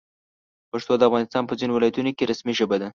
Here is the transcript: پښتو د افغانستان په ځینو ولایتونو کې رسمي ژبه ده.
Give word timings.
پښتو 0.71 0.93
د 0.97 1.01
افغانستان 1.09 1.43
په 1.47 1.53
ځینو 1.59 1.73
ولایتونو 1.75 2.11
کې 2.17 2.29
رسمي 2.31 2.53
ژبه 2.59 2.77
ده. 2.81 2.87